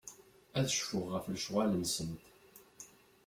[0.59, 2.23] Ad cfuɣ ɣef lecɣal-nsent.